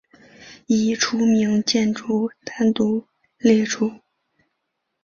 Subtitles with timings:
[0.65, 3.05] 已除名建筑单独
[3.37, 3.99] 列出。